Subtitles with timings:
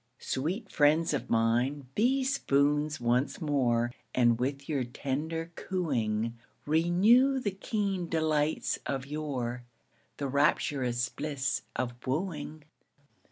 [0.17, 6.35] Sweet friends of mine, be spoons once more, And with your tender cooing
[6.65, 9.61] Renew the keen delights of yore
[10.17, 12.63] The rapturous bliss of wooing.